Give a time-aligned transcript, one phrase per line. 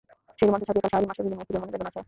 [0.37, 1.99] সেই রোমাঞ্চ ছাপিয়ে কাল সারা দিন মাশরাফি বিন মুর্তজার মনে বেদনার ছায়া।